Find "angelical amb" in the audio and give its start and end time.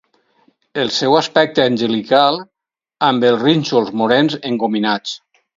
1.71-3.29